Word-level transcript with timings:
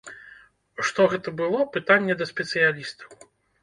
Што 0.87 1.05
гэта 1.13 1.35
было, 1.43 1.59
пытанне 1.79 2.13
да 2.21 2.25
спецыялістаў. 2.35 3.09